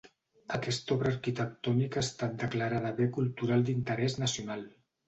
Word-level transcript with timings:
Aquesta 0.55 0.95
obra 0.95 1.11
arquitectònica 1.17 2.01
ha 2.03 2.07
estat 2.09 2.35
declarada 2.47 2.95
Bé 3.03 3.11
Cultural 3.21 3.71
d'Interès 3.71 4.23
Nacional. 4.27 4.71